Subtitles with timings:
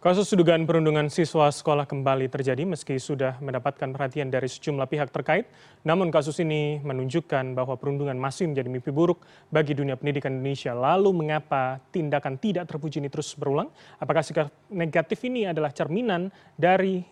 [0.00, 5.44] kasus dugaan perundungan siswa sekolah kembali terjadi meski sudah mendapatkan perhatian dari sejumlah pihak terkait.
[5.84, 9.20] Namun kasus ini menunjukkan bahwa perundungan masih menjadi mimpi buruk
[9.52, 10.72] bagi dunia pendidikan indonesia.
[10.72, 13.68] Lalu mengapa tindakan tidak terpuji ini terus berulang?
[14.00, 17.04] Apakah sikap negatif ini adalah cerminan dari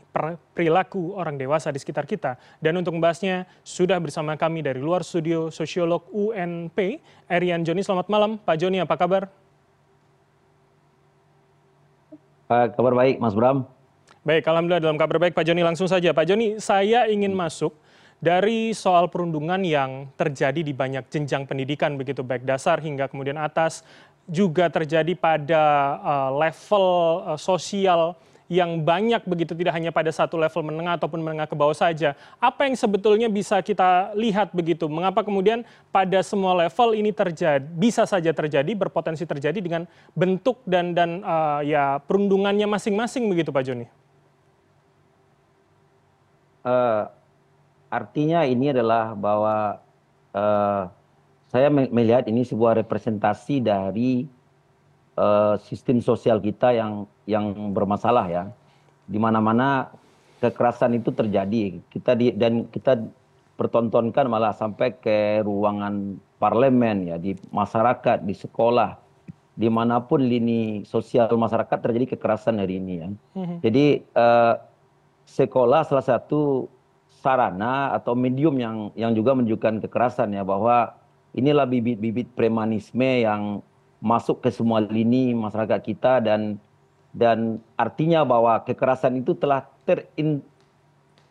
[0.56, 2.40] perilaku orang dewasa di sekitar kita?
[2.56, 7.84] Dan untuk membahasnya sudah bersama kami dari luar studio sosiolog UNP Erian Joni.
[7.84, 8.80] Selamat malam Pak Joni.
[8.80, 9.28] Apa kabar
[12.48, 13.68] kabar baik mas bram?
[14.24, 16.16] Baik alhamdulillah dalam kabar baik pak joni langsung saja.
[16.16, 17.76] Pak joni saya ingin masuk
[18.18, 23.86] dari soal perundungan yang terjadi di banyak jenjang pendidikan begitu baik dasar hingga kemudian atas
[24.26, 25.62] juga terjadi pada
[26.02, 26.86] uh, level
[27.24, 31.76] uh, sosial yang banyak begitu tidak hanya pada satu level menengah ataupun menengah ke bawah
[31.76, 32.16] saja.
[32.40, 34.88] Apa yang sebetulnya bisa kita lihat begitu?
[34.88, 39.84] Mengapa kemudian pada semua level ini terjadi bisa saja terjadi berpotensi terjadi dengan
[40.16, 43.86] bentuk dan dan uh, ya perundungannya masing-masing begitu Pak Joni?
[46.64, 47.04] Uh,
[47.92, 49.80] artinya ini adalah bahwa
[50.32, 50.88] uh,
[51.48, 54.28] saya melihat ini sebuah representasi dari
[55.62, 58.44] sistem sosial kita yang yang bermasalah ya.
[59.08, 59.88] Di mana mana
[60.40, 61.80] kekerasan itu terjadi.
[61.90, 62.98] Kita di dan kita
[63.58, 68.98] pertontonkan malah sampai ke ruangan parlemen ya di masyarakat di sekolah.
[69.58, 73.08] Di mana pun lini sosial masyarakat terjadi kekerasan hari ini ya.
[73.34, 73.56] Mhm.
[73.58, 74.54] jadi uh,
[75.26, 76.70] sekolah salah satu
[77.18, 80.94] sarana atau medium yang yang juga menunjukkan kekerasan ya bahwa
[81.34, 83.60] inilah bibit-bibit premanisme yang
[83.98, 86.56] masuk ke semua lini masyarakat kita dan
[87.10, 90.44] dan artinya bahwa kekerasan itu telah terin,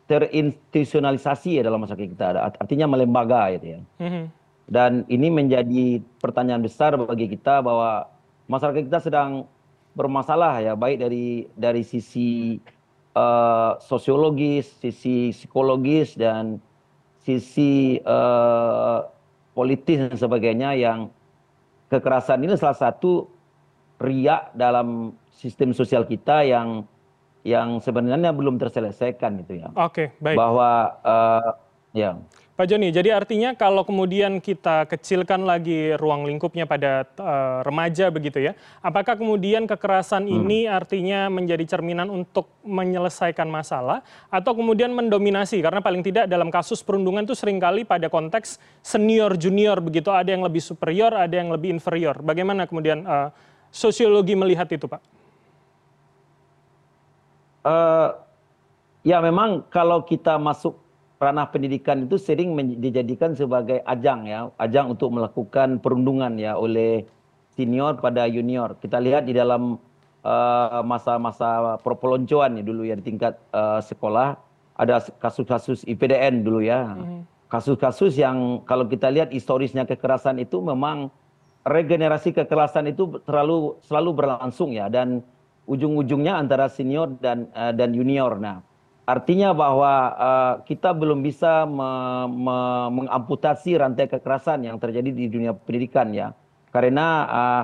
[0.10, 2.28] terinstitusionalisasi ya dalam masyarakat kita
[2.60, 4.26] artinya melembaga gitu ya mm-hmm.
[4.68, 8.12] dan ini menjadi pertanyaan besar bagi kita bahwa
[8.52, 9.48] masyarakat kita sedang
[9.96, 12.60] bermasalah ya baik dari dari sisi
[13.16, 16.60] uh, sosiologis sisi psikologis dan
[17.24, 19.04] sisi uh,
[19.52, 21.12] politis dan sebagainya yang
[21.88, 23.28] kekerasan ini salah satu
[23.98, 26.86] riak dalam sistem sosial kita yang
[27.48, 29.72] yang sebenarnya belum terselesaikan gitu ya.
[29.80, 30.36] Oke, baik.
[30.36, 31.50] Bahwa uh,
[31.96, 32.20] ya.
[32.58, 38.42] Pak Joni, jadi artinya kalau kemudian kita kecilkan lagi ruang lingkupnya pada uh, remaja begitu
[38.42, 40.38] ya, apakah kemudian kekerasan hmm.
[40.42, 44.02] ini artinya menjadi cerminan untuk menyelesaikan masalah
[44.34, 45.62] atau kemudian mendominasi?
[45.62, 50.34] Karena paling tidak dalam kasus perundungan itu sering kali pada konteks senior junior begitu, ada
[50.34, 52.18] yang lebih superior, ada yang lebih inferior.
[52.26, 53.30] Bagaimana kemudian uh,
[53.70, 55.02] sosiologi melihat itu, Pak?
[57.62, 58.18] Uh,
[59.06, 60.87] ya memang kalau kita masuk
[61.18, 67.10] ranah pendidikan itu sering dijadikan sebagai ajang ya, ajang untuk melakukan perundungan ya oleh
[67.58, 68.78] senior pada junior.
[68.78, 69.82] Kita lihat di dalam
[70.22, 74.38] uh, masa-masa uh, perpeloncoan ya dulu ya di tingkat uh, sekolah
[74.78, 76.94] ada kasus-kasus IPDN dulu ya.
[76.94, 77.22] Mm-hmm.
[77.50, 81.10] Kasus-kasus yang kalau kita lihat historisnya kekerasan itu memang
[81.66, 85.26] regenerasi kekerasan itu terlalu selalu berlangsung ya dan
[85.66, 88.38] ujung-ujungnya antara senior dan uh, dan junior.
[88.38, 88.67] Nah,
[89.08, 91.64] artinya bahwa uh, kita belum bisa
[92.92, 96.36] mengamputasi rantai kekerasan yang terjadi di dunia pendidikan ya.
[96.76, 97.64] Karena uh,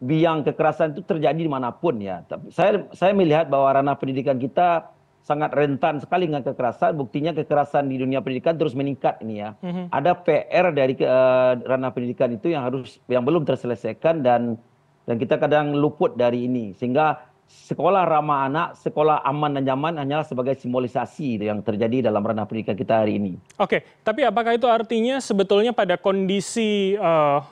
[0.00, 2.24] biang kekerasan itu terjadi di mana pun ya.
[2.48, 6.96] Saya saya melihat bahwa ranah pendidikan kita sangat rentan sekali dengan kekerasan.
[6.96, 9.52] Buktinya kekerasan di dunia pendidikan terus meningkat ini ya.
[9.60, 9.92] Mm-hmm.
[9.92, 14.56] ada PR dari uh, ranah pendidikan itu yang harus yang belum terselesaikan dan
[15.04, 16.72] dan kita kadang luput dari ini.
[16.72, 22.46] Sehingga sekolah ramah anak, sekolah aman dan nyaman hanyalah sebagai simbolisasi yang terjadi dalam ranah
[22.46, 23.38] pendidikan kita hari ini.
[23.58, 27.42] Oke, tapi apakah itu artinya sebetulnya pada kondisi uh,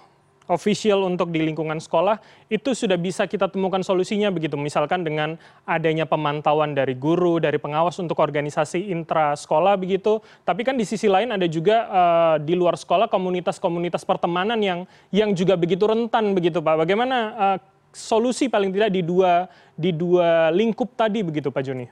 [0.44, 2.20] official untuk di lingkungan sekolah
[2.52, 4.54] itu sudah bisa kita temukan solusinya begitu?
[4.60, 10.20] Misalkan dengan adanya pemantauan dari guru dari pengawas untuk organisasi intra sekolah begitu.
[10.44, 15.32] Tapi kan di sisi lain ada juga uh, di luar sekolah komunitas-komunitas pertemanan yang yang
[15.32, 16.86] juga begitu rentan begitu Pak.
[16.86, 17.56] Bagaimana uh,
[17.94, 19.46] solusi paling tidak di dua
[19.78, 21.86] di dua lingkup tadi begitu Pak Joni?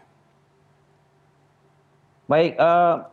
[2.31, 3.13] Baik, uh,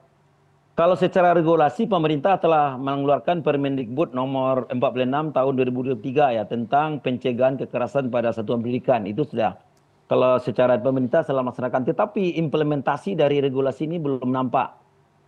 [0.79, 5.53] kalau secara regulasi pemerintah telah mengeluarkan Permendikbud nomor 46 tahun
[5.99, 9.03] 2023 ya tentang pencegahan kekerasan pada satuan pendidikan.
[9.03, 9.59] Itu sudah
[10.07, 14.71] kalau secara pemerintah telah melaksanakan tetapi implementasi dari regulasi ini belum nampak.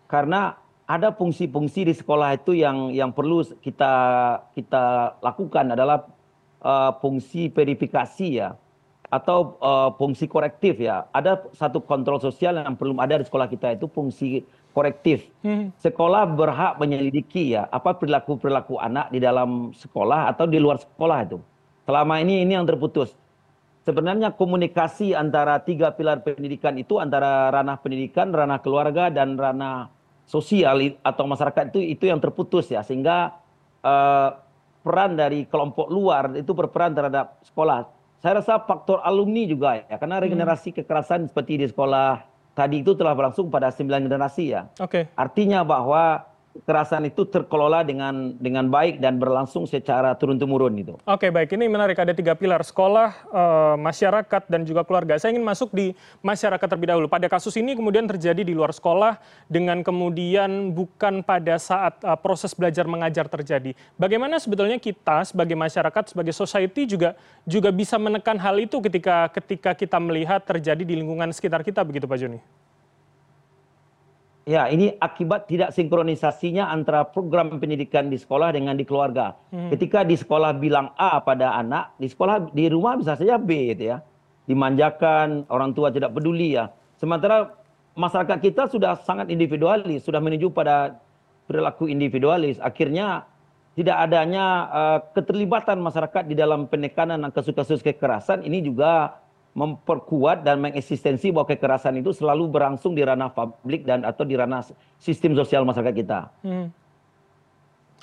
[0.07, 0.55] Karena
[0.87, 3.91] ada fungsi-fungsi di sekolah itu yang yang perlu kita
[4.55, 6.07] kita lakukan adalah
[7.01, 8.53] fungsi verifikasi ya
[9.11, 11.05] atau uh, fungsi korektif ya.
[11.11, 15.27] Ada satu kontrol sosial yang belum ada di sekolah kita itu fungsi korektif.
[15.43, 15.75] Hmm.
[15.83, 21.17] Sekolah berhak menyelidiki ya apa perilaku perilaku anak di dalam sekolah atau di luar sekolah
[21.27, 21.37] itu.
[21.83, 23.11] Selama ini ini yang terputus.
[23.81, 29.89] sebenarnya komunikasi antara tiga pilar pendidikan itu antara ranah pendidikan, ranah keluarga dan ranah
[30.29, 33.41] sosial atau masyarakat itu itu yang terputus ya sehingga
[33.81, 34.37] uh,
[34.81, 37.85] peran dari kelompok luar itu berperan terhadap sekolah.
[38.21, 40.77] Saya rasa faktor alumni juga ya karena regenerasi hmm.
[40.81, 42.21] kekerasan seperti di sekolah
[42.53, 44.69] tadi itu telah berlangsung pada sembilan generasi ya.
[44.77, 45.09] Oke.
[45.09, 45.17] Okay.
[45.17, 50.99] Artinya bahwa kekerasan itu terkelola dengan dengan baik dan berlangsung secara turun temurun itu.
[51.07, 55.15] Oke baik ini menarik ada tiga pilar sekolah, uh, masyarakat dan juga keluarga.
[55.15, 57.07] Saya ingin masuk di masyarakat terlebih dahulu.
[57.07, 59.17] Pada kasus ini kemudian terjadi di luar sekolah
[59.47, 63.71] dengan kemudian bukan pada saat uh, proses belajar mengajar terjadi.
[63.95, 67.15] Bagaimana sebetulnya kita sebagai masyarakat sebagai society juga
[67.47, 72.05] juga bisa menekan hal itu ketika ketika kita melihat terjadi di lingkungan sekitar kita begitu
[72.05, 72.41] Pak Joni?
[74.45, 79.37] Ya ini akibat tidak sinkronisasinya antara program pendidikan di sekolah dengan di keluarga.
[79.53, 79.69] Hmm.
[79.69, 83.93] Ketika di sekolah bilang A pada anak, di sekolah di rumah bisa saja B gitu
[83.93, 84.01] ya.
[84.49, 86.73] Dimanjakan, orang tua tidak peduli ya.
[86.97, 87.53] Sementara
[87.93, 90.97] masyarakat kita sudah sangat individualis, sudah menuju pada
[91.45, 92.57] perilaku individualis.
[92.59, 93.29] Akhirnya
[93.71, 99.20] tidak adanya uh, keterlibatan masyarakat di dalam penekanan kasus-kasus kekerasan ini juga
[99.51, 104.63] memperkuat dan mengeksistensi bahwa kekerasan itu selalu berlangsung di ranah publik dan atau di ranah
[104.95, 106.19] sistem sosial masyarakat kita.
[106.39, 106.71] Hmm.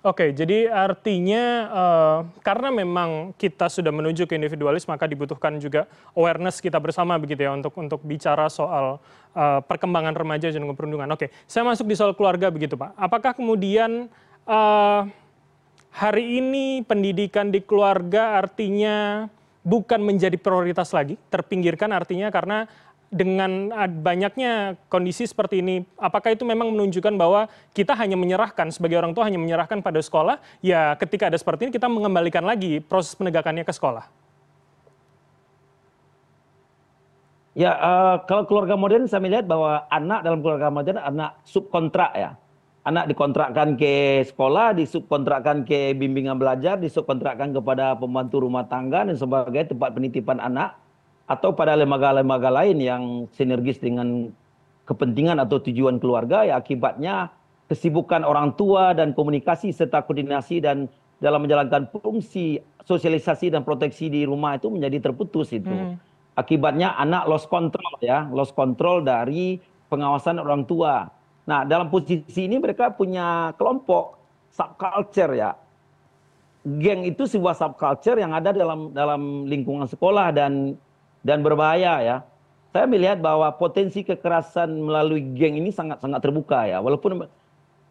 [0.06, 6.62] Oke, jadi artinya uh, karena memang kita sudah menuju ke individualis, maka dibutuhkan juga awareness
[6.62, 9.03] kita bersama begitu ya untuk untuk bicara soal
[9.35, 11.11] uh, perkembangan remaja dan perundungan.
[11.11, 12.95] Oke, saya masuk di soal keluarga begitu Pak.
[12.95, 14.06] Apakah kemudian
[14.47, 15.03] uh,
[15.91, 19.27] hari ini pendidikan di keluarga artinya
[19.69, 22.65] bukan menjadi prioritas lagi, terpinggirkan artinya karena
[23.09, 23.73] dengan
[24.05, 29.29] banyaknya kondisi seperti ini, apakah itu memang menunjukkan bahwa kita hanya menyerahkan sebagai orang tua
[29.29, 30.41] hanya menyerahkan pada sekolah?
[30.61, 34.09] Ya, ketika ada seperti ini kita mengembalikan lagi proses penegakannya ke sekolah.
[37.56, 42.31] Ya, uh, kalau keluarga modern saya melihat bahwa anak dalam keluarga modern anak subkontrak ya
[42.88, 49.69] anak dikontrakkan ke sekolah, disubkontrakkan ke bimbingan belajar, disubkontrakkan kepada pembantu rumah tangga dan sebagai
[49.69, 50.73] tempat penitipan anak
[51.29, 53.02] atau pada lembaga-lembaga lain yang
[53.37, 54.32] sinergis dengan
[54.88, 57.29] kepentingan atau tujuan keluarga ya akibatnya
[57.69, 60.88] kesibukan orang tua dan komunikasi serta koordinasi dan
[61.20, 65.69] dalam menjalankan fungsi sosialisasi dan proteksi di rumah itu menjadi terputus itu.
[65.69, 66.00] Hmm.
[66.32, 69.61] Akibatnya anak lost control ya, lost control dari
[69.93, 71.18] pengawasan orang tua
[71.49, 74.21] nah dalam posisi ini mereka punya kelompok
[74.53, 75.56] subculture ya.
[76.69, 80.77] Geng itu sebuah subculture yang ada dalam dalam lingkungan sekolah dan
[81.25, 82.17] dan berbahaya ya.
[82.69, 86.85] Saya melihat bahwa potensi kekerasan melalui geng ini sangat sangat terbuka ya.
[86.85, 87.25] Walaupun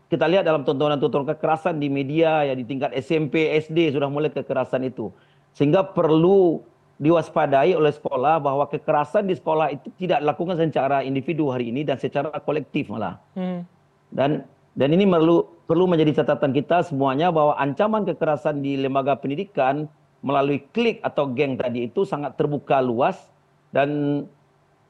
[0.07, 4.85] kita lihat dalam tontonan-tontonan kekerasan di media ya di tingkat SMP, SD sudah mulai kekerasan
[4.85, 5.09] itu.
[5.57, 6.61] Sehingga perlu
[6.97, 12.01] diwaspadai oleh sekolah bahwa kekerasan di sekolah itu tidak dilakukan secara individu hari ini dan
[12.01, 13.21] secara kolektif malah.
[13.37, 13.61] Hmm.
[14.09, 19.85] Dan dan ini perlu perlu menjadi catatan kita semuanya bahwa ancaman kekerasan di lembaga pendidikan
[20.25, 23.29] melalui klik atau geng tadi itu sangat terbuka luas
[23.69, 24.23] dan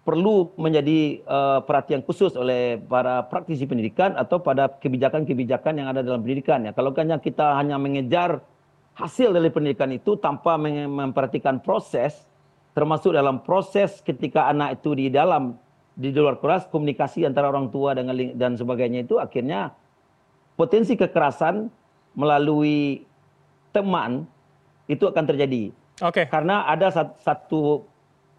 [0.08, 6.24] perlu menjadi uh, perhatian khusus oleh para praktisi pendidikan atau pada kebijakan-kebijakan yang ada dalam
[6.24, 6.72] pendidikan ya.
[6.72, 8.40] Kalau kan kita hanya mengejar
[8.98, 12.26] hasil dari pendidikan itu tanpa memperhatikan proses
[12.74, 15.58] termasuk dalam proses ketika anak itu di dalam
[15.98, 19.74] di luar kelas komunikasi antara orang tua dengan dan sebagainya itu akhirnya
[20.54, 21.70] potensi kekerasan
[22.14, 23.02] melalui
[23.74, 24.26] teman
[24.90, 25.74] itu akan terjadi.
[26.06, 26.22] Oke.
[26.22, 26.26] Okay.
[26.30, 27.86] Karena ada satu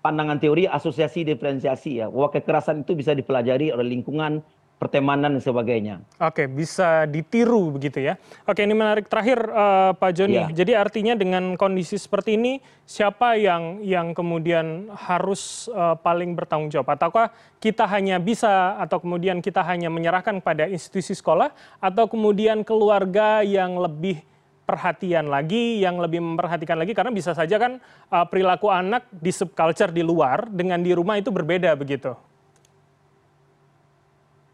[0.02, 4.42] pandangan teori asosiasi diferensiasi ya bahwa kekerasan itu bisa dipelajari oleh lingkungan
[4.78, 5.94] pertemanan dan sebagainya.
[6.22, 8.14] Oke, bisa ditiru begitu ya.
[8.46, 10.38] Oke, ini menarik terakhir uh, Pak Joni.
[10.38, 10.46] Ya.
[10.54, 16.94] Jadi artinya dengan kondisi seperti ini siapa yang yang kemudian harus uh, paling bertanggung jawab
[16.94, 21.50] ataukah kita hanya bisa atau kemudian kita hanya menyerahkan pada institusi sekolah
[21.82, 24.22] atau kemudian keluarga yang lebih
[24.62, 27.82] perhatian lagi, yang lebih memperhatikan lagi karena bisa saja kan
[28.14, 32.27] uh, perilaku anak di subculture di luar dengan di rumah itu berbeda begitu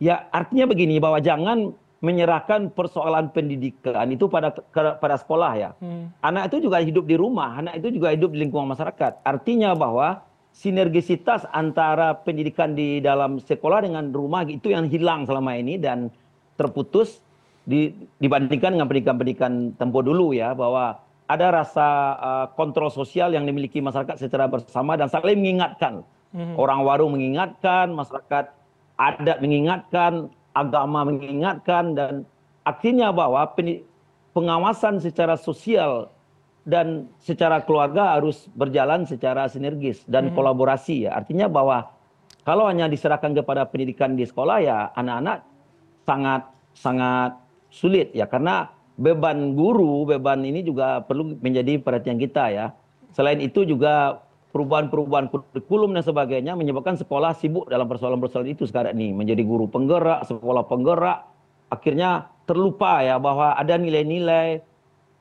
[0.04, 1.72] ya artinya begini bahwa jangan
[2.04, 4.52] menyerahkan persoalan pendidikan itu pada
[5.00, 5.70] pada sekolah ya.
[5.80, 6.12] Hmm.
[6.20, 9.24] Anak itu juga hidup di rumah, anak itu juga hidup di lingkungan masyarakat.
[9.24, 10.20] Artinya bahwa
[10.52, 16.12] sinergisitas antara pendidikan di dalam sekolah dengan rumah itu yang hilang selama ini dan
[16.60, 17.24] terputus
[17.64, 21.88] di, dibandingkan dengan pendidikan-pendidikan tempo dulu ya bahwa ada rasa
[22.20, 26.04] uh, kontrol sosial yang dimiliki masyarakat secara bersama dan saling mengingatkan.
[26.36, 26.52] Hmm.
[26.60, 28.52] Orang warung mengingatkan, masyarakat
[28.98, 32.12] adat mengingatkan, agama mengingatkan dan
[32.62, 33.44] akhirnya bahwa
[34.34, 36.10] pengawasan secara sosial
[36.64, 41.20] dan secara keluarga harus berjalan secara sinergis dan kolaborasi ya.
[41.20, 41.92] Artinya bahwa
[42.44, 45.44] kalau hanya diserahkan kepada pendidikan di sekolah ya anak-anak
[46.04, 46.42] sangat
[46.76, 47.32] sangat
[47.68, 52.66] sulit ya karena beban guru, beban ini juga perlu menjadi perhatian kita ya.
[53.14, 54.24] Selain itu juga
[54.54, 60.22] perubahan-perubahan kurikulum dan sebagainya menyebabkan sekolah sibuk dalam persoalan-persoalan itu sekarang ini menjadi guru penggerak,
[60.30, 61.26] sekolah penggerak,
[61.74, 64.62] akhirnya terlupa ya bahwa ada nilai-nilai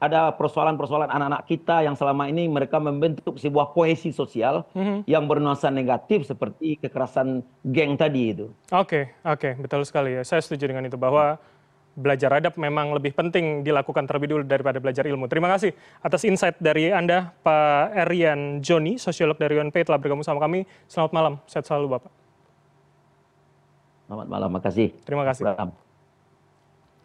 [0.03, 4.67] ada persoalan-persoalan anak-anak kita yang selama ini mereka membentuk sebuah kohesi sosial
[5.07, 7.39] yang bernuansa negatif seperti kekerasan
[7.71, 8.51] geng tadi itu.
[8.75, 10.27] Oke, oke, betul sekali ya.
[10.27, 11.39] Saya setuju dengan itu bahwa
[11.93, 15.29] belajar adab memang lebih penting dilakukan terlebih dulu daripada belajar ilmu.
[15.29, 20.41] Terima kasih atas insight dari Anda, Pak Erian Joni, sosiolog dari UNP telah bergabung sama
[20.41, 20.65] kami.
[20.89, 22.11] Selamat malam, sehat selalu Bapak.
[24.09, 24.89] Selamat malam, makasih.
[25.05, 25.45] Terima kasih.